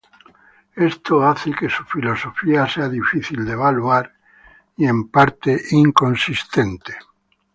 Esto 0.87 1.21
hace 1.23 1.51
que 1.51 1.69
su 1.69 1.83
filosofía 1.85 2.67
sea 2.67 2.89
difícil 2.89 3.45
de 3.45 3.51
evaluar 3.51 4.11
y 4.75 4.85
en 4.87 5.09
parte 5.09 5.61
inconsistente. 5.73 6.97